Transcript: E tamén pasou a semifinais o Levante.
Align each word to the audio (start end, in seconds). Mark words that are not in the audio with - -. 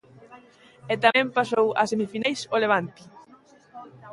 E 0.93 0.95
tamén 1.03 1.27
pasou 1.37 1.67
a 1.81 1.83
semifinais 1.91 2.39
o 2.53 2.55
Levante. 2.63 3.01